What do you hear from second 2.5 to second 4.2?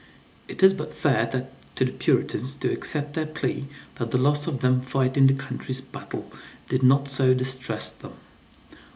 to accept their plea that the